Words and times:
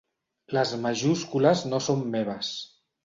Les 0.57 0.71
majúscules 0.87 1.61
no 1.75 1.81
són 1.89 2.03
meves. 2.17 2.51